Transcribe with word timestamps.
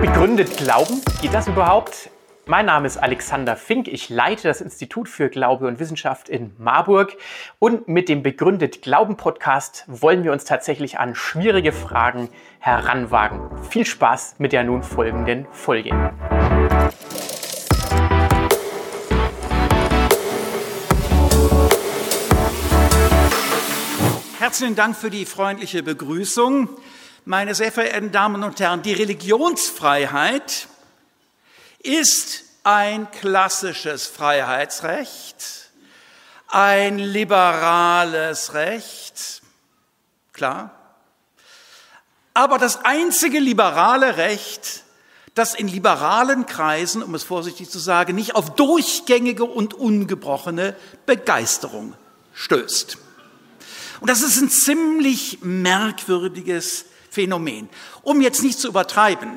Begründet 0.00 0.56
Glauben? 0.56 1.00
Geht 1.20 1.34
das 1.34 1.48
überhaupt? 1.48 2.10
Mein 2.46 2.66
Name 2.66 2.86
ist 2.86 2.96
Alexander 2.96 3.54
Fink. 3.54 3.86
Ich 3.86 4.08
leite 4.08 4.48
das 4.48 4.60
Institut 4.60 5.08
für 5.08 5.28
Glaube 5.28 5.68
und 5.68 5.78
Wissenschaft 5.78 6.28
in 6.28 6.52
Marburg. 6.58 7.16
Und 7.58 7.86
mit 7.86 8.08
dem 8.08 8.22
Begründet 8.22 8.82
Glauben 8.82 9.16
Podcast 9.16 9.84
wollen 9.86 10.24
wir 10.24 10.32
uns 10.32 10.44
tatsächlich 10.44 10.98
an 10.98 11.14
schwierige 11.14 11.70
Fragen 11.70 12.28
heranwagen. 12.58 13.40
Viel 13.70 13.86
Spaß 13.86 14.36
mit 14.38 14.52
der 14.52 14.64
nun 14.64 14.82
folgenden 14.82 15.46
Folge. 15.52 15.90
Herzlichen 24.50 24.74
Dank 24.74 24.96
für 24.96 25.10
die 25.10 25.26
freundliche 25.26 25.84
Begrüßung. 25.84 26.68
Meine 27.24 27.54
sehr 27.54 27.70
verehrten 27.70 28.10
Damen 28.10 28.42
und 28.42 28.58
Herren, 28.58 28.82
die 28.82 28.92
Religionsfreiheit 28.92 30.66
ist 31.84 32.42
ein 32.64 33.08
klassisches 33.12 34.08
Freiheitsrecht, 34.08 35.70
ein 36.48 36.98
liberales 36.98 38.54
Recht, 38.54 39.40
klar. 40.32 40.74
Aber 42.34 42.58
das 42.58 42.84
einzige 42.84 43.38
liberale 43.38 44.16
Recht, 44.16 44.82
das 45.36 45.54
in 45.54 45.68
liberalen 45.68 46.46
Kreisen, 46.46 47.04
um 47.04 47.14
es 47.14 47.22
vorsichtig 47.22 47.70
zu 47.70 47.78
sagen, 47.78 48.16
nicht 48.16 48.34
auf 48.34 48.56
durchgängige 48.56 49.44
und 49.44 49.74
ungebrochene 49.74 50.74
Begeisterung 51.06 51.94
stößt. 52.34 52.98
Und 54.00 54.08
das 54.08 54.22
ist 54.22 54.40
ein 54.40 54.48
ziemlich 54.48 55.38
merkwürdiges 55.42 56.86
Phänomen. 57.10 57.68
Um 58.02 58.20
jetzt 58.20 58.42
nicht 58.42 58.58
zu 58.58 58.68
übertreiben, 58.68 59.36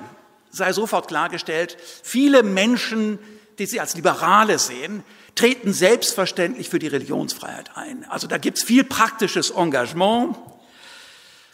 sei 0.50 0.72
sofort 0.72 1.08
klargestellt, 1.08 1.78
viele 2.04 2.44
Menschen, 2.44 3.20
die 3.60 3.66
sie 3.66 3.80
als 3.80 3.96
Liberale 3.96 4.60
sehen, 4.60 5.04
treten 5.36 5.74
selbstverständlich 5.74 6.70
für 6.70 6.80
die 6.80 6.88
Religionsfreiheit 6.88 7.76
ein. 7.76 8.06
Also 8.10 8.28
da 8.28 8.38
gibt's 8.38 8.64
viel 8.64 8.84
praktisches 8.84 9.50
Engagement, 9.50 10.38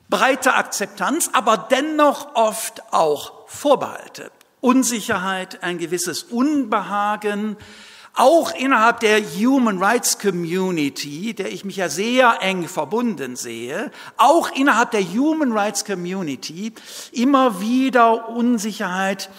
breite 0.09 0.53
Akzeptanz, 0.53 1.29
aber 1.33 1.57
dennoch 1.57 2.35
oft 2.35 2.83
auch 2.91 3.47
Vorbehalte, 3.47 4.31
Unsicherheit, 4.59 5.63
ein 5.63 5.77
gewisses 5.77 6.23
Unbehagen, 6.23 7.55
auch 8.13 8.51
innerhalb 8.51 8.99
der 8.99 9.19
Human 9.21 9.81
Rights 9.81 10.19
Community, 10.19 11.33
der 11.33 11.51
ich 11.51 11.65
mich 11.65 11.77
ja 11.77 11.89
sehr 11.89 12.37
eng 12.41 12.67
verbunden 12.67 13.35
sehe, 13.35 13.89
auch 14.17 14.51
innerhalb 14.51 14.91
der 14.91 15.03
Human 15.03 15.51
Rights 15.51 15.83
Community 15.85 16.73
immer 17.11 17.59
wieder 17.61 18.29
Unsicherheit. 18.29 19.31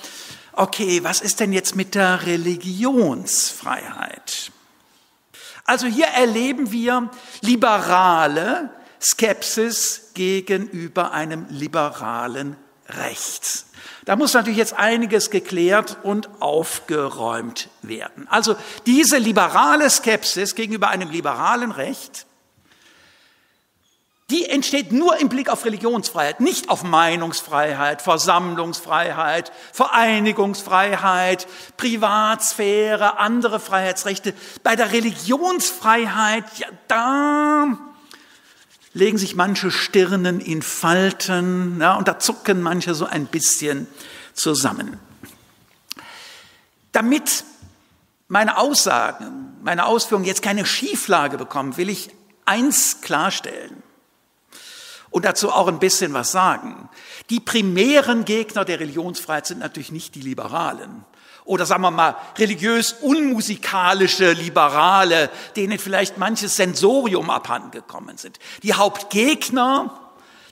Okay, 0.52 1.04
was 1.04 1.20
ist 1.20 1.38
denn 1.40 1.52
jetzt 1.52 1.76
mit 1.76 1.94
der 1.94 2.26
Religionsfreiheit? 2.26 4.50
Also 5.64 5.86
hier 5.86 6.06
erleben 6.06 6.72
wir 6.72 7.08
liberale 7.42 8.70
Skepsis 9.00 10.10
gegenüber 10.14 11.12
einem 11.12 11.46
liberalen 11.48 12.56
Recht. 12.90 13.64
Da 14.04 14.16
muss 14.16 14.34
natürlich 14.34 14.58
jetzt 14.58 14.78
einiges 14.78 15.30
geklärt 15.30 15.98
und 16.02 16.28
aufgeräumt 16.40 17.68
werden. 17.82 18.26
Also 18.28 18.56
diese 18.86 19.18
liberale 19.18 19.88
Skepsis 19.88 20.54
gegenüber 20.54 20.88
einem 20.88 21.10
liberalen 21.10 21.70
Recht, 21.70 22.26
die 24.30 24.48
entsteht 24.48 24.92
nur 24.92 25.20
im 25.20 25.28
Blick 25.28 25.48
auf 25.48 25.64
Religionsfreiheit, 25.64 26.40
nicht 26.40 26.70
auf 26.70 26.84
Meinungsfreiheit, 26.84 28.00
Versammlungsfreiheit, 28.00 29.50
Vereinigungsfreiheit, 29.72 31.48
Privatsphäre, 31.76 33.18
andere 33.18 33.58
Freiheitsrechte. 33.58 34.32
Bei 34.62 34.76
der 34.76 34.92
Religionsfreiheit, 34.92 36.44
ja, 36.58 36.68
da 36.86 37.76
legen 38.92 39.18
sich 39.18 39.36
manche 39.36 39.70
Stirnen 39.70 40.40
in 40.40 40.62
Falten 40.62 41.80
ja, 41.80 41.96
und 41.96 42.08
da 42.08 42.18
zucken 42.18 42.62
manche 42.62 42.94
so 42.94 43.06
ein 43.06 43.26
bisschen 43.26 43.86
zusammen. 44.34 44.98
Damit 46.92 47.44
meine 48.28 48.56
Aussagen, 48.56 49.56
meine 49.62 49.86
Ausführungen 49.86 50.26
jetzt 50.26 50.42
keine 50.42 50.66
Schieflage 50.66 51.38
bekommen, 51.38 51.76
will 51.76 51.88
ich 51.88 52.10
eins 52.44 53.00
klarstellen 53.00 53.82
und 55.10 55.24
dazu 55.24 55.52
auch 55.52 55.68
ein 55.68 55.78
bisschen 55.78 56.12
was 56.12 56.32
sagen. 56.32 56.88
Die 57.28 57.40
primären 57.40 58.24
Gegner 58.24 58.64
der 58.64 58.80
Religionsfreiheit 58.80 59.46
sind 59.46 59.60
natürlich 59.60 59.92
nicht 59.92 60.14
die 60.14 60.22
Liberalen 60.22 61.04
oder 61.44 61.66
sagen 61.66 61.82
wir 61.82 61.90
mal 61.90 62.16
religiös 62.38 62.92
unmusikalische 63.00 64.32
Liberale, 64.32 65.30
denen 65.56 65.78
vielleicht 65.78 66.18
manches 66.18 66.56
Sensorium 66.56 67.30
abhandengekommen 67.30 68.18
sind. 68.18 68.38
Die 68.62 68.74
Hauptgegner 68.74 70.00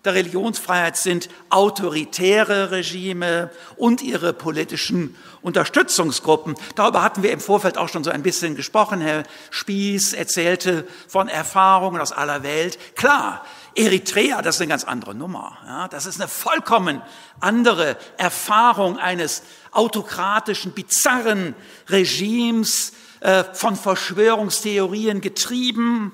der 0.05 0.15
Religionsfreiheit 0.15 0.97
sind 0.97 1.29
autoritäre 1.51 2.71
Regime 2.71 3.51
und 3.77 4.01
ihre 4.01 4.33
politischen 4.33 5.17
Unterstützungsgruppen. 5.43 6.55
Darüber 6.75 7.03
hatten 7.03 7.23
wir 7.23 7.33
im 7.33 7.41
Vorfeld 7.41 7.79
auch 7.79 7.89
schon 7.89 8.05
so 8.05 8.11
ein 8.11 8.23
bisschen 8.23 8.57
gesprochen. 8.57 9.01
Herr 9.01 9.25
Spieß 9.51 10.13
erzählte 10.13 10.87
von 11.09 11.29
Erfahrungen 11.29 12.01
aus 12.01 12.13
aller 12.13 12.43
Welt. 12.43 12.79
Klar, 12.97 13.45
Eritrea, 13.79 14.43
das 14.43 14.57
ist 14.57 14.61
eine 14.61 14.69
ganz 14.69 14.85
andere 14.85 15.15
Nummer. 15.15 15.57
Ja, 15.67 15.89
das 15.89 16.07
ist 16.07 16.21
eine 16.21 16.29
vollkommen 16.29 17.01
andere 17.41 17.97
Erfahrung 18.17 18.99
eines 18.99 19.43
autokratischen, 19.71 20.73
bizarren 20.73 21.55
Regimes, 21.89 22.93
äh, 23.21 23.45
von 23.53 23.77
Verschwörungstheorien 23.77 25.21
getrieben. 25.21 26.13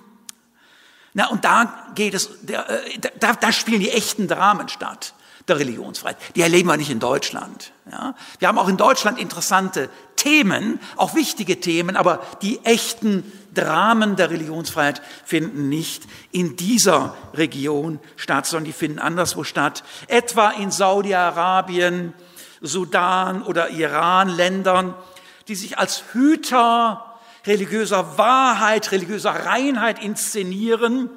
Na, 1.13 1.29
und 1.29 1.45
da 1.45 1.87
geht 1.95 2.15
es, 2.15 2.27
äh, 2.47 2.99
da, 3.21 3.35
da 3.35 3.53
spielen 3.53 3.81
die 3.81 3.91
echten 3.91 4.29
Dramen 4.29 4.69
statt 4.69 5.15
der 5.49 5.59
Religionsfreiheit. 5.59 6.17
Die 6.35 6.41
erleben 6.41 6.69
wir 6.69 6.77
nicht 6.77 6.91
in 6.91 7.01
Deutschland. 7.01 7.73
Ja? 7.91 8.15
Wir 8.39 8.49
haben 8.49 8.59
auch 8.59 8.69
in 8.69 8.77
Deutschland 8.77 9.19
interessante 9.19 9.91
Themen, 10.25 10.81
auch 10.97 11.15
wichtige 11.15 11.61
Themen, 11.61 11.97
aber 11.97 12.23
die 12.41 12.65
echten 12.65 13.31
Dramen 13.53 14.17
der 14.17 14.31
Religionsfreiheit 14.31 15.03
finden 15.23 15.69
nicht 15.69 16.05
in 16.33 16.57
dieser 16.57 17.15
Region 17.35 18.01
statt, 18.17 18.47
sondern 18.47 18.65
die 18.65 18.73
finden 18.73 19.01
anderswo 19.01 19.45
statt. 19.45 19.85
Etwa 20.09 20.49
in 20.53 20.71
Saudi-Arabien, 20.71 22.15
Sudan 22.63 23.43
oder 23.43 23.69
Iran, 23.69 24.31
Ländern, 24.31 24.95
die 25.47 25.57
sich 25.57 25.77
als 25.77 26.05
Hüter 26.15 27.19
religiöser 27.45 28.17
Wahrheit, 28.17 28.93
religiöser 28.93 29.33
Reinheit 29.33 30.03
inszenieren 30.03 31.11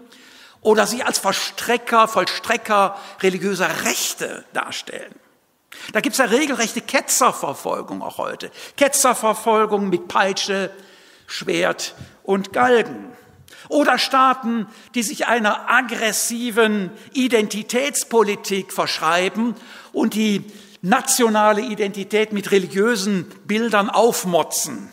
oder 0.60 0.86
sie 0.86 1.04
als 1.04 1.18
Verstrecker, 1.18 2.10
Vollstrecker 2.10 2.98
religiöser 3.22 3.70
Rechte 3.86 4.44
darstellen. 4.52 5.16
Da 5.94 6.02
gibt 6.02 6.14
es 6.14 6.20
ja 6.20 6.26
regelrechte 6.26 6.82
Ketzerverfolgung 6.82 8.02
auch 8.02 8.18
heute. 8.18 8.52
Ketzerverfolgung 8.76 9.90
mit 9.90 10.08
Peitsche, 10.08 10.72
Schwert 11.28 11.96
und 12.24 12.54
Galgen. 12.54 13.12
Oder 13.70 13.98
Staaten, 13.98 14.68
die 14.96 15.04
sich 15.04 15.28
einer 15.28 15.70
aggressiven 15.70 16.92
Identitätspolitik 17.14 18.72
verschreiben 18.72 19.56
und 19.92 20.14
die 20.14 20.46
nationale 20.82 21.62
Identität 21.62 22.32
mit 22.32 22.52
religiösen 22.52 23.26
Bildern 23.46 23.90
aufmotzen. 23.90 24.90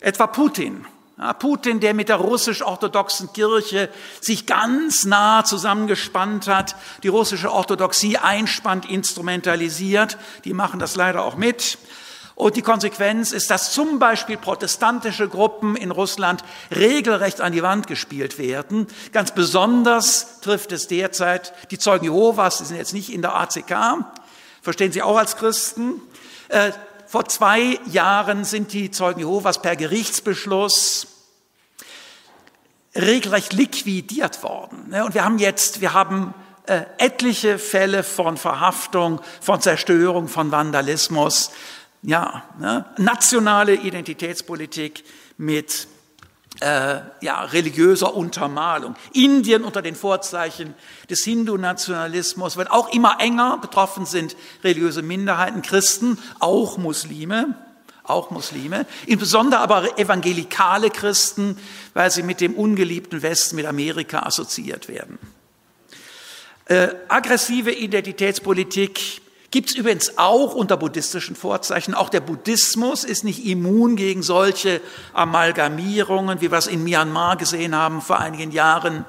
Etwa 0.00 0.26
Putin. 0.26 0.86
Ja, 1.20 1.34
Putin, 1.34 1.80
der 1.80 1.92
mit 1.92 2.08
der 2.08 2.16
russisch-orthodoxen 2.16 3.30
Kirche 3.34 3.90
sich 4.22 4.46
ganz 4.46 5.04
nah 5.04 5.44
zusammengespannt 5.44 6.48
hat, 6.48 6.76
die 7.02 7.08
russische 7.08 7.52
Orthodoxie 7.52 8.16
einspannt, 8.16 8.88
instrumentalisiert, 8.88 10.16
die 10.46 10.54
machen 10.54 10.80
das 10.80 10.96
leider 10.96 11.22
auch 11.22 11.36
mit. 11.36 11.76
Und 12.36 12.56
die 12.56 12.62
Konsequenz 12.62 13.32
ist, 13.32 13.50
dass 13.50 13.74
zum 13.74 13.98
Beispiel 13.98 14.38
protestantische 14.38 15.28
Gruppen 15.28 15.76
in 15.76 15.90
Russland 15.90 16.42
regelrecht 16.74 17.42
an 17.42 17.52
die 17.52 17.62
Wand 17.62 17.86
gespielt 17.86 18.38
werden. 18.38 18.86
Ganz 19.12 19.32
besonders 19.32 20.40
trifft 20.40 20.72
es 20.72 20.88
derzeit 20.88 21.52
die 21.70 21.78
Zeugen 21.78 22.06
Jehovas, 22.06 22.56
die 22.56 22.64
sind 22.64 22.78
jetzt 22.78 22.94
nicht 22.94 23.12
in 23.12 23.20
der 23.20 23.36
ACK, 23.36 24.06
verstehen 24.62 24.90
Sie 24.90 25.02
auch 25.02 25.18
als 25.18 25.36
Christen. 25.36 26.00
Äh, 26.48 26.72
vor 27.06 27.26
zwei 27.26 27.78
Jahren 27.86 28.44
sind 28.44 28.72
die 28.72 28.90
Zeugen 28.90 29.20
Jehovas 29.20 29.60
per 29.60 29.76
Gerichtsbeschluss 29.76 31.09
regelrecht 32.94 33.52
liquidiert 33.52 34.42
worden. 34.42 34.88
Ne? 34.88 35.04
Und 35.04 35.14
wir 35.14 35.24
haben 35.24 35.38
jetzt, 35.38 35.80
wir 35.80 35.94
haben 35.94 36.34
äh, 36.66 36.82
etliche 36.98 37.58
Fälle 37.58 38.02
von 38.02 38.36
Verhaftung, 38.36 39.20
von 39.40 39.60
Zerstörung, 39.60 40.28
von 40.28 40.50
Vandalismus. 40.50 41.50
Ja, 42.02 42.44
ne? 42.58 42.86
nationale 42.96 43.74
Identitätspolitik 43.74 45.04
mit 45.36 45.86
äh, 46.60 47.00
ja, 47.20 47.42
religiöser 47.44 48.14
Untermalung. 48.14 48.96
Indien 49.12 49.64
unter 49.64 49.82
den 49.82 49.94
Vorzeichen 49.94 50.74
des 51.08 51.22
Hindu-Nationalismus 51.24 52.56
wird 52.56 52.70
auch 52.70 52.92
immer 52.92 53.20
enger. 53.20 53.58
Betroffen 53.60 54.06
sind 54.06 54.36
religiöse 54.64 55.02
Minderheiten, 55.02 55.62
Christen, 55.62 56.18
auch 56.38 56.76
Muslime, 56.76 57.54
auch 58.10 58.30
Muslime, 58.30 58.86
insbesondere 59.06 59.60
aber 59.60 59.98
evangelikale 59.98 60.90
Christen, 60.90 61.58
weil 61.94 62.10
sie 62.10 62.22
mit 62.22 62.40
dem 62.40 62.54
ungeliebten 62.54 63.22
Westen, 63.22 63.56
mit 63.56 63.66
Amerika 63.66 64.20
assoziiert 64.20 64.88
werden. 64.88 65.18
Äh, 66.66 66.88
aggressive 67.08 67.72
Identitätspolitik 67.72 69.22
Gibt 69.50 69.70
es 69.70 69.76
übrigens 69.76 70.16
auch 70.16 70.54
unter 70.54 70.76
buddhistischen 70.76 71.34
Vorzeichen. 71.34 71.94
Auch 71.94 72.08
der 72.08 72.20
Buddhismus 72.20 73.02
ist 73.02 73.24
nicht 73.24 73.44
immun 73.44 73.96
gegen 73.96 74.22
solche 74.22 74.80
Amalgamierungen, 75.12 76.40
wie 76.40 76.52
wir 76.52 76.58
es 76.58 76.68
in 76.68 76.84
Myanmar 76.84 77.36
gesehen 77.36 77.74
haben 77.74 78.00
vor 78.00 78.20
einigen 78.20 78.52
Jahren. 78.52 79.04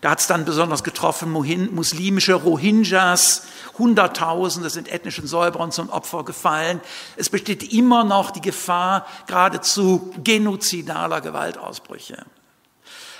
Da 0.00 0.10
hat 0.10 0.20
es 0.20 0.26
dann 0.26 0.46
besonders 0.46 0.82
getroffen, 0.82 1.30
muslimische 1.30 2.34
Rohingyas, 2.34 3.42
Hunderttausende 3.76 4.70
sind 4.70 4.88
ethnischen 4.88 5.26
Säuberern 5.26 5.72
zum 5.72 5.90
Opfer 5.90 6.24
gefallen. 6.24 6.80
Es 7.16 7.28
besteht 7.28 7.72
immer 7.72 8.04
noch 8.04 8.30
die 8.30 8.40
Gefahr 8.40 9.06
geradezu 9.26 10.12
genozidaler 10.22 11.20
Gewaltausbrüche. 11.20 12.24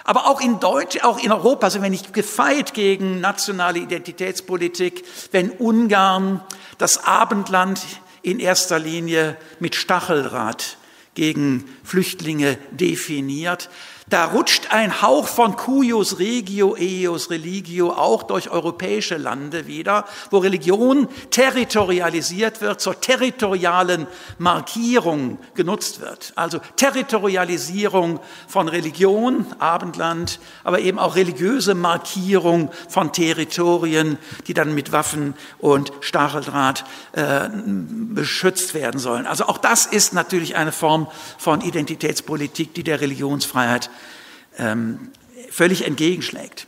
Aber 0.04 0.26
auch 0.26 0.40
in 0.40 0.58
Deutsch, 0.58 1.02
auch 1.02 1.18
in 1.22 1.32
Europa 1.32 1.68
sind 1.68 1.82
wir 1.82 1.90
nicht 1.90 2.14
gefeit 2.14 2.72
gegen 2.72 3.20
nationale 3.20 3.78
Identitätspolitik, 3.78 5.04
wenn 5.32 5.50
Ungarn 5.50 6.40
das 6.78 7.04
Abendland 7.04 7.80
in 8.22 8.40
erster 8.40 8.78
Linie 8.78 9.36
mit 9.58 9.74
Stacheldraht 9.74 10.78
gegen 11.14 11.64
Flüchtlinge 11.84 12.56
definiert. 12.70 13.68
Da 14.10 14.24
rutscht 14.24 14.72
ein 14.72 15.02
Hauch 15.02 15.28
von 15.28 15.54
cuius 15.54 16.18
regio, 16.18 16.74
eius 16.76 17.30
religio 17.30 17.92
auch 17.92 18.24
durch 18.24 18.50
europäische 18.50 19.16
Lande 19.16 19.68
wieder, 19.68 20.04
wo 20.32 20.38
Religion 20.38 21.06
territorialisiert 21.30 22.60
wird, 22.60 22.80
zur 22.80 23.00
territorialen 23.00 24.08
Markierung 24.38 25.38
genutzt 25.54 26.00
wird. 26.00 26.32
Also 26.34 26.60
Territorialisierung 26.74 28.18
von 28.48 28.66
Religion, 28.66 29.46
Abendland, 29.60 30.40
aber 30.64 30.80
eben 30.80 30.98
auch 30.98 31.14
religiöse 31.14 31.76
Markierung 31.76 32.72
von 32.88 33.12
Territorien, 33.12 34.18
die 34.48 34.54
dann 34.54 34.74
mit 34.74 34.90
Waffen 34.90 35.34
und 35.58 35.92
Stacheldraht 36.00 36.84
äh, 37.12 37.48
beschützt 37.54 38.74
werden 38.74 38.98
sollen. 38.98 39.28
Also 39.28 39.46
auch 39.46 39.58
das 39.58 39.86
ist 39.86 40.14
natürlich 40.14 40.56
eine 40.56 40.72
Form 40.72 41.06
von 41.38 41.60
Identitätspolitik, 41.60 42.74
die 42.74 42.82
der 42.82 43.00
Religionsfreiheit 43.00 43.88
ähm, 44.60 45.10
völlig 45.50 45.86
entgegenschlägt. 45.86 46.66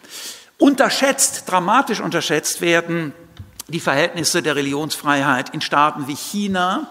Unterschätzt, 0.58 1.44
dramatisch 1.46 2.00
unterschätzt 2.00 2.60
werden 2.60 3.12
die 3.68 3.80
Verhältnisse 3.80 4.42
der 4.42 4.56
Religionsfreiheit 4.56 5.50
in 5.50 5.60
Staaten 5.60 6.08
wie 6.08 6.16
China, 6.16 6.86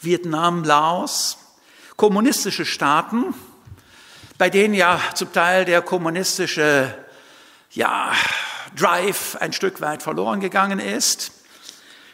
Vietnam, 0.00 0.64
Laos, 0.64 1.38
kommunistische 1.96 2.64
Staaten, 2.64 3.34
bei 4.36 4.50
denen 4.50 4.74
ja 4.74 5.00
zum 5.14 5.32
Teil 5.32 5.64
der 5.64 5.82
kommunistische 5.82 6.94
ja, 7.72 8.12
Drive 8.76 9.36
ein 9.40 9.52
Stück 9.52 9.80
weit 9.80 10.02
verloren 10.02 10.40
gegangen 10.40 10.78
ist. 10.78 11.32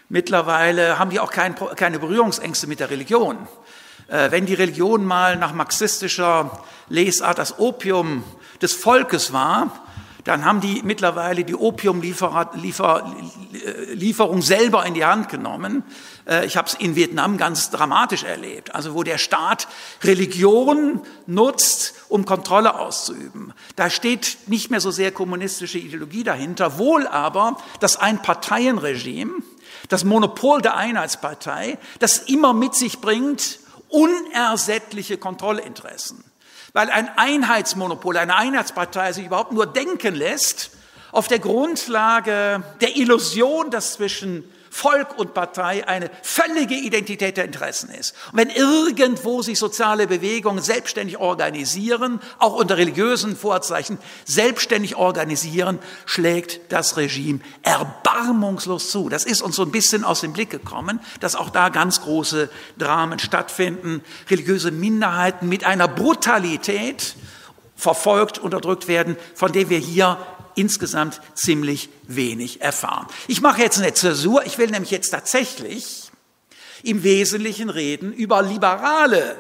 Mittlerweile 0.09 0.99
haben 0.99 1.11
die 1.11 1.21
auch 1.21 1.31
kein, 1.31 1.55
keine 1.77 1.99
Berührungsängste 1.99 2.67
mit 2.67 2.81
der 2.81 2.91
Religion. 2.91 3.49
Äh, 4.09 4.31
wenn 4.31 4.47
die 4.47 4.55
Religion 4.55 5.05
mal 5.05 5.37
nach 5.37 5.53
marxistischer 5.53 6.63
Lesart 6.89 7.39
das 7.39 7.59
Opium 7.59 8.25
des 8.61 8.73
Volkes 8.73 9.33
war, 9.33 9.85
dann 10.25 10.45
haben 10.45 10.61
die 10.61 10.83
mittlerweile 10.83 11.45
die 11.45 11.55
Opiumlieferung 11.55 14.43
selber 14.43 14.85
in 14.87 14.95
die 14.95 15.05
Hand 15.05 15.29
genommen. 15.29 15.85
Äh, 16.27 16.47
ich 16.47 16.57
habe 16.57 16.67
es 16.67 16.75
in 16.75 16.97
Vietnam 16.97 17.37
ganz 17.37 17.71
dramatisch 17.71 18.25
erlebt, 18.25 18.75
also 18.75 18.95
wo 18.95 19.03
der 19.03 19.19
Staat 19.19 19.69
Religion 20.03 21.03
nutzt, 21.27 21.95
um 22.09 22.25
Kontrolle 22.25 22.79
auszuüben. 22.79 23.53
Da 23.77 23.91
steht 23.91 24.39
nicht 24.47 24.71
mehr 24.71 24.81
so 24.81 24.91
sehr 24.91 25.13
kommunistische 25.13 25.79
Ideologie 25.79 26.25
dahinter, 26.25 26.79
wohl 26.79 27.07
aber 27.07 27.59
das 27.81 27.99
Einparteienregime, 27.99 29.43
das 29.89 30.05
Monopol 30.05 30.63
der 30.63 30.77
Einheitspartei, 30.77 31.79
das 31.99 32.19
immer 32.19 32.55
mit 32.55 32.75
sich 32.75 33.01
bringt, 33.01 33.59
unersättliche 33.95 35.19
Kontrollinteressen. 35.19 36.25
Weil 36.73 36.91
ein 36.91 37.09
Einheitsmonopol, 37.17 38.17
eine 38.17 38.35
Einheitspartei 38.35 39.13
sich 39.13 39.27
überhaupt 39.27 39.53
nur 39.53 39.67
denken 39.67 40.15
lässt 40.15 40.73
auf 41.15 41.29
der 41.29 41.39
Grundlage 41.39 42.63
der 42.81 42.97
Illusion, 42.97 43.71
dass 43.71 43.95
zwischen 43.95 44.45
Volk 44.69 45.17
und 45.17 45.35
Partei 45.35 45.87
eine 45.87 46.11
völlige 46.23 46.75
Identität 46.75 47.37
der 47.37 47.45
Interessen 47.45 47.91
ist. 47.91 48.13
Und 48.33 48.39
wenn 48.39 48.51
irgendwo 48.51 49.41
sich 49.41 49.57
soziale 49.57 50.09
Bewegungen 50.09 50.61
selbstständig 50.61 51.19
organisieren, 51.19 52.21
auch 52.41 52.55
unter 52.55 52.77
religiösen 52.77 53.37
Vorzeichen 53.37 53.99
selbstständig 54.25 54.97
organisieren, 54.97 55.79
schlägt 56.07 56.73
das 56.73 56.97
Regime 56.97 57.39
erbarmungslos 57.63 58.91
zu. 58.91 59.09
Das 59.09 59.25
ist 59.25 59.43
uns 59.43 59.55
so 59.55 59.63
ein 59.63 59.71
bisschen 59.71 60.03
aus 60.03 60.23
dem 60.23 60.33
Blick 60.33 60.51
gekommen, 60.51 60.99
dass 61.21 61.37
auch 61.37 61.51
da 61.51 61.69
ganz 61.69 62.01
große 62.01 62.51
Dramen 62.77 63.21
stattfinden, 63.21 64.03
religiöse 64.29 64.73
Minderheiten 64.73 65.49
mit 65.49 65.63
einer 65.63 65.87
Brutalität 65.87 67.15
verfolgt, 67.77 68.39
unterdrückt 68.39 68.89
werden, 68.89 69.17
von 69.35 69.53
der 69.53 69.69
wir 69.69 69.79
hier 69.79 70.19
insgesamt 70.55 71.21
ziemlich 71.35 71.89
wenig 72.05 72.61
erfahren. 72.61 73.07
Ich 73.29 73.41
mache 73.41 73.63
jetzt 73.63 73.79
eine 73.79 73.95
Zäsur. 73.95 74.45
Ich 74.47 74.59
will 74.59 74.71
nämlich 74.71 74.91
jetzt 74.91 75.11
tatsächlich 75.11 76.11
im 76.83 77.03
Wesentlichen 77.03 77.71
reden 77.71 78.13
über 78.13 78.43
liberale 78.43 79.37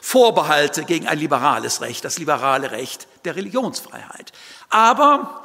Vorbehalte 0.00 0.84
gegen 0.84 1.06
ein 1.06 1.18
liberales 1.18 1.80
Recht, 1.80 2.04
das 2.04 2.18
liberale 2.18 2.70
Recht 2.70 3.06
der 3.24 3.36
Religionsfreiheit. 3.36 4.32
Aber 4.68 5.44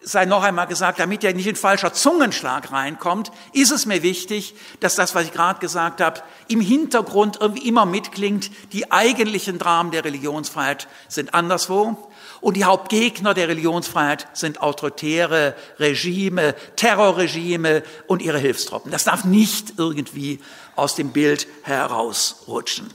sei 0.00 0.24
noch 0.24 0.42
einmal 0.42 0.66
gesagt, 0.66 1.00
damit 1.00 1.22
ja 1.22 1.32
nicht 1.32 1.48
ein 1.48 1.56
falscher 1.56 1.92
Zungenschlag 1.92 2.70
reinkommt, 2.70 3.32
ist 3.52 3.72
es 3.72 3.86
mir 3.86 4.02
wichtig, 4.02 4.54
dass 4.80 4.94
das, 4.94 5.14
was 5.14 5.24
ich 5.24 5.32
gerade 5.32 5.58
gesagt 5.58 6.00
habe, 6.00 6.22
im 6.46 6.60
Hintergrund 6.60 7.38
irgendwie 7.40 7.66
immer 7.66 7.86
mitklingt. 7.86 8.50
Die 8.72 8.92
eigentlichen 8.92 9.58
Dramen 9.58 9.90
der 9.90 10.04
Religionsfreiheit 10.04 10.86
sind 11.08 11.34
anderswo. 11.34 12.10
Und 12.40 12.56
die 12.56 12.64
Hauptgegner 12.64 13.34
der 13.34 13.48
Religionsfreiheit 13.48 14.28
sind 14.32 14.60
autoritäre 14.60 15.54
Regime, 15.78 16.54
Terrorregime 16.76 17.82
und 18.06 18.22
ihre 18.22 18.38
Hilfstruppen. 18.38 18.90
Das 18.92 19.04
darf 19.04 19.24
nicht 19.24 19.74
irgendwie 19.78 20.40
aus 20.74 20.94
dem 20.94 21.10
Bild 21.10 21.46
herausrutschen. 21.62 22.88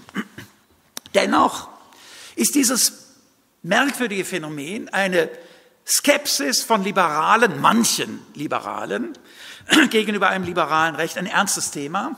Dennoch 1.14 1.68
ist 2.36 2.56
dieses 2.56 2.94
merkwürdige 3.64 4.26
Phänomen 4.26 4.90
eine 4.90 5.30
Skepsis 5.86 6.64
von 6.64 6.84
Liberalen, 6.84 7.60
manchen 7.60 8.22
Liberalen, 8.36 9.18
gegenüber 9.90 10.30
einem 10.30 10.46
liberalen 10.46 10.96
Recht 10.96 11.18
ein 11.18 11.26
ernstes 11.26 11.72
Thema, 11.72 12.16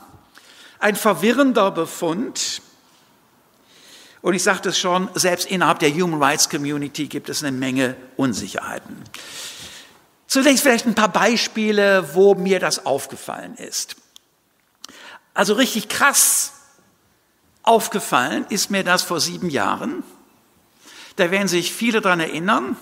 ein 0.78 0.96
verwirrender 0.96 1.70
Befund, 1.70 2.62
und 4.24 4.32
ich 4.32 4.42
sagte 4.42 4.70
es 4.70 4.78
schon, 4.78 5.10
selbst 5.12 5.50
innerhalb 5.50 5.80
der 5.80 5.92
Human 5.92 6.22
Rights 6.22 6.48
Community 6.48 7.08
gibt 7.08 7.28
es 7.28 7.44
eine 7.44 7.52
Menge 7.52 7.94
Unsicherheiten. 8.16 8.96
Zunächst 10.26 10.62
vielleicht 10.62 10.86
ein 10.86 10.94
paar 10.94 11.12
Beispiele, 11.12 12.14
wo 12.14 12.34
mir 12.34 12.58
das 12.58 12.86
aufgefallen 12.86 13.54
ist. 13.56 13.96
Also 15.34 15.52
richtig 15.52 15.90
krass 15.90 16.54
aufgefallen 17.62 18.46
ist 18.48 18.70
mir 18.70 18.82
das 18.82 19.02
vor 19.02 19.20
sieben 19.20 19.50
Jahren. 19.50 20.02
Da 21.16 21.30
werden 21.30 21.46
sich 21.46 21.74
viele 21.74 22.00
daran 22.00 22.20
erinnern. 22.20 22.78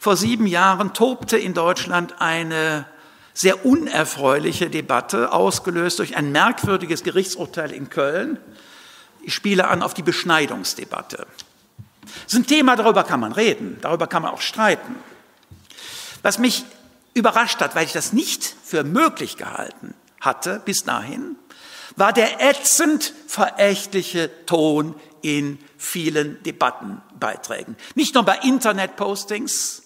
Vor 0.00 0.16
sieben 0.16 0.46
Jahren 0.46 0.94
tobte 0.94 1.36
in 1.36 1.52
Deutschland 1.52 2.22
eine 2.22 2.86
sehr 3.34 3.66
unerfreuliche 3.66 4.70
Debatte, 4.70 5.30
ausgelöst 5.30 5.98
durch 5.98 6.16
ein 6.16 6.32
merkwürdiges 6.32 7.02
Gerichtsurteil 7.02 7.70
in 7.70 7.90
Köln, 7.90 8.38
ich 9.26 9.34
spiele 9.34 9.68
an 9.68 9.82
auf 9.82 9.94
die 9.94 10.02
Beschneidungsdebatte. 10.02 11.26
Das 12.24 12.32
ist 12.32 12.38
ein 12.38 12.46
Thema, 12.46 12.76
darüber 12.76 13.04
kann 13.04 13.20
man 13.20 13.32
reden, 13.32 13.78
darüber 13.80 14.06
kann 14.06 14.22
man 14.22 14.32
auch 14.32 14.40
streiten. 14.40 14.96
Was 16.22 16.38
mich 16.38 16.64
überrascht 17.14 17.60
hat, 17.60 17.74
weil 17.74 17.86
ich 17.86 17.92
das 17.92 18.12
nicht 18.12 18.54
für 18.64 18.84
möglich 18.84 19.36
gehalten 19.36 19.94
hatte 20.20 20.60
bis 20.64 20.84
dahin, 20.84 21.36
war 21.96 22.12
der 22.12 22.40
ätzend 22.40 23.12
verächtliche 23.26 24.30
Ton 24.46 24.94
in 25.22 25.58
vielen 25.78 26.42
Debattenbeiträgen. 26.42 27.76
Nicht 27.94 28.14
nur 28.14 28.24
bei 28.24 28.38
Internetpostings, 28.38 29.82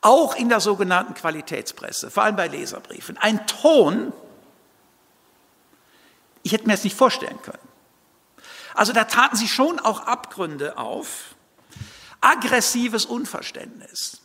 auch 0.00 0.36
in 0.36 0.48
der 0.48 0.60
sogenannten 0.60 1.14
Qualitätspresse, 1.14 2.10
vor 2.10 2.24
allem 2.24 2.36
bei 2.36 2.48
Leserbriefen. 2.48 3.16
Ein 3.16 3.46
Ton, 3.46 4.12
ich 6.42 6.52
hätte 6.52 6.66
mir 6.66 6.74
das 6.74 6.84
nicht 6.84 6.96
vorstellen 6.96 7.40
können. 7.42 7.73
Also 8.74 8.92
da 8.92 9.04
taten 9.04 9.36
sich 9.36 9.52
schon 9.52 9.78
auch 9.78 10.06
Abgründe 10.06 10.76
auf. 10.78 11.34
aggressives 12.20 13.04
Unverständnis. 13.04 14.20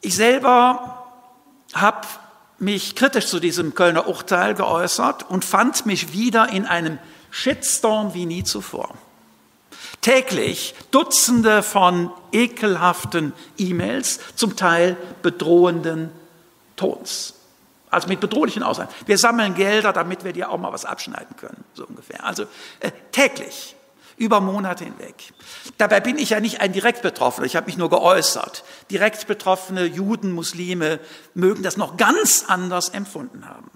Ich 0.00 0.16
selber 0.16 1.06
habe 1.74 2.06
mich 2.58 2.96
kritisch 2.96 3.26
zu 3.26 3.40
diesem 3.40 3.74
Kölner 3.74 4.08
Urteil 4.08 4.54
geäußert 4.54 5.28
und 5.28 5.44
fand 5.44 5.84
mich 5.84 6.12
wieder 6.14 6.48
in 6.48 6.64
einem 6.64 6.98
Shitstorm 7.30 8.14
wie 8.14 8.26
nie 8.26 8.42
zuvor. 8.42 8.94
Täglich 10.00 10.74
Dutzende 10.90 11.62
von 11.62 12.10
ekelhaften 12.32 13.34
E-Mails, 13.58 14.20
zum 14.34 14.56
Teil 14.56 14.96
bedrohenden 15.22 16.10
Tons. 16.76 17.34
Also 17.90 18.08
mit 18.08 18.20
bedrohlichen 18.20 18.62
Aussagen. 18.62 18.90
Wir 19.06 19.18
sammeln 19.18 19.54
Gelder, 19.54 19.92
damit 19.92 20.24
wir 20.24 20.32
dir 20.32 20.50
auch 20.50 20.58
mal 20.58 20.72
was 20.72 20.84
abschneiden 20.84 21.36
können, 21.36 21.64
so 21.74 21.84
ungefähr. 21.86 22.24
Also 22.24 22.44
äh, 22.78 22.90
täglich, 23.10 23.74
über 24.20 24.40
Monate 24.40 24.84
hinweg. 24.84 25.14
Dabei 25.78 26.00
bin 26.00 26.18
ich 26.18 26.30
ja 26.30 26.40
nicht 26.40 26.60
ein 26.60 26.72
direkt 26.72 27.00
Betroffener, 27.00 27.46
ich 27.46 27.56
habe 27.56 27.66
mich 27.66 27.78
nur 27.78 27.88
geäußert. 27.88 28.64
Direkt 28.90 29.26
Betroffene 29.26 29.86
Juden, 29.86 30.32
Muslime 30.32 31.00
mögen 31.32 31.62
das 31.62 31.78
noch 31.78 31.96
ganz 31.96 32.44
anders 32.46 32.90
empfunden 32.90 33.48
haben. 33.48 33.70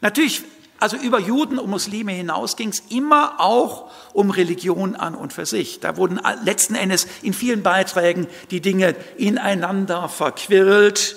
Natürlich, 0.00 0.42
also 0.78 0.96
über 0.96 1.20
Juden 1.20 1.58
und 1.58 1.68
Muslime 1.68 2.12
hinaus 2.12 2.56
ging 2.56 2.70
es 2.70 2.80
immer 2.88 3.40
auch 3.40 3.90
um 4.14 4.30
Religion 4.30 4.96
an 4.96 5.14
und 5.14 5.34
für 5.34 5.44
sich. 5.44 5.80
Da 5.80 5.98
wurden 5.98 6.18
letzten 6.44 6.76
Endes 6.76 7.06
in 7.20 7.34
vielen 7.34 7.62
Beiträgen 7.62 8.26
die 8.50 8.62
Dinge 8.62 8.96
ineinander 9.18 10.08
verquirlt. 10.08 11.16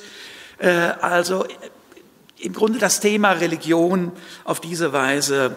Äh, 0.58 0.70
also 1.00 1.46
im 2.44 2.54
Grunde 2.54 2.80
das 2.80 3.00
Thema 3.00 3.32
Religion 3.32 4.12
auf 4.44 4.60
diese 4.60 4.92
Weise 4.94 5.56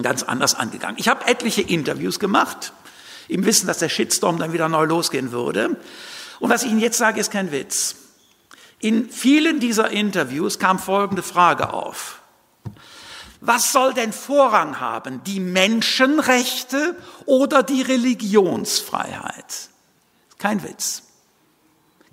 ganz 0.00 0.22
anders 0.22 0.54
angegangen. 0.54 0.96
Ich 0.98 1.08
habe 1.08 1.26
etliche 1.26 1.62
Interviews 1.62 2.18
gemacht, 2.18 2.72
im 3.28 3.44
Wissen, 3.44 3.66
dass 3.66 3.78
der 3.78 3.88
Shitstorm 3.88 4.38
dann 4.38 4.52
wieder 4.52 4.68
neu 4.68 4.84
losgehen 4.84 5.32
würde. 5.32 5.76
Und 6.40 6.50
was 6.50 6.62
ich 6.62 6.70
Ihnen 6.70 6.80
jetzt 6.80 6.98
sage, 6.98 7.20
ist 7.20 7.30
kein 7.30 7.52
Witz. 7.52 7.96
In 8.78 9.10
vielen 9.10 9.60
dieser 9.60 9.90
Interviews 9.90 10.58
kam 10.58 10.78
folgende 10.78 11.22
Frage 11.22 11.72
auf. 11.72 12.20
Was 13.40 13.72
soll 13.72 13.92
denn 13.92 14.12
Vorrang 14.12 14.80
haben, 14.80 15.22
die 15.24 15.40
Menschenrechte 15.40 16.96
oder 17.26 17.62
die 17.62 17.82
Religionsfreiheit? 17.82 19.68
Kein 20.38 20.62
Witz. 20.62 21.02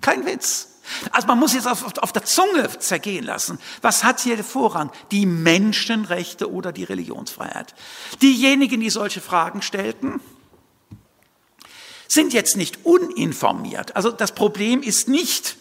Kein 0.00 0.26
Witz. 0.26 0.79
Also 1.10 1.26
man 1.26 1.38
muss 1.38 1.54
jetzt 1.54 1.66
auf, 1.66 1.98
auf 1.98 2.12
der 2.12 2.24
Zunge 2.24 2.68
zergehen 2.78 3.24
lassen. 3.24 3.58
Was 3.82 4.04
hat 4.04 4.20
hier 4.20 4.42
Vorrang? 4.42 4.90
Die 5.10 5.26
Menschenrechte 5.26 6.50
oder 6.50 6.72
die 6.72 6.84
Religionsfreiheit? 6.84 7.74
Diejenigen, 8.22 8.80
die 8.80 8.90
solche 8.90 9.20
Fragen 9.20 9.62
stellten, 9.62 10.20
sind 12.08 12.32
jetzt 12.32 12.56
nicht 12.56 12.84
uninformiert. 12.84 13.94
Also 13.94 14.10
das 14.10 14.32
Problem 14.32 14.82
ist 14.82 15.08
nicht 15.08 15.56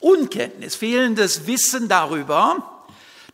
Unkenntnis, 0.00 0.74
fehlendes 0.74 1.46
Wissen 1.46 1.88
darüber, 1.88 2.84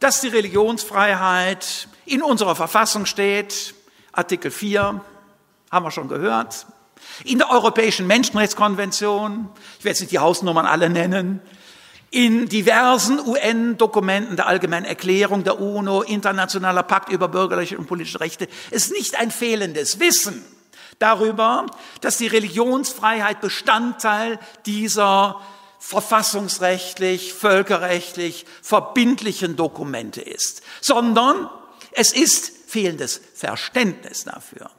dass 0.00 0.21
die 0.21 0.28
Religionsfreiheit 0.28 1.88
in 2.04 2.23
unserer 2.23 2.57
Verfassung 2.57 3.07
steht, 3.07 3.75
Artikel 4.12 4.50
4, 4.50 5.00
haben 5.71 5.85
wir 5.85 5.90
schon 5.90 6.09
gehört, 6.09 6.66
in 7.25 7.38
der 7.38 7.50
Europäischen 7.50 8.07
Menschenrechtskonvention, 8.07 9.49
ich 9.78 9.85
werde 9.85 9.90
jetzt 9.90 10.00
nicht 10.00 10.12
die 10.12 10.19
Hausnummern 10.19 10.67
alle 10.67 10.88
nennen, 10.88 11.40
in 12.11 12.49
diversen 12.49 13.21
UN-Dokumenten 13.21 14.37
der 14.37 14.47
Allgemeinen 14.47 14.87
Erklärung 14.87 15.45
der 15.45 15.61
UNO, 15.61 16.02
Internationaler 16.02 16.83
Pakt 16.83 17.11
über 17.11 17.28
bürgerliche 17.28 17.76
und 17.76 17.87
politische 17.87 18.21
Rechte, 18.21 18.49
ist 18.71 18.93
nicht 18.93 19.19
ein 19.19 19.31
fehlendes 19.31 20.00
Wissen 20.00 20.43
darüber, 20.99 21.67
dass 22.00 22.17
die 22.17 22.26
Religionsfreiheit 22.26 23.40
Bestandteil 23.40 24.38
dieser 24.64 25.40
verfassungsrechtlich, 25.78 27.35
völkerrechtlich 27.35 28.47
verbindlichen 28.62 29.57
Dokumente 29.57 30.21
ist, 30.21 30.62
sondern 30.81 31.49
es 31.93 32.12
ist 32.12 32.52
fehlendes 32.67 33.21
Verständnis 33.35 34.25
dafür. 34.25 34.71